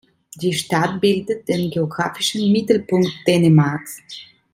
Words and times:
Die 0.33 0.51
Stadt 0.51 0.99
bildet 0.99 1.47
den 1.47 1.69
geographischen 1.69 2.51
Mittelpunkt 2.51 3.11
Dänemarks. 3.27 4.01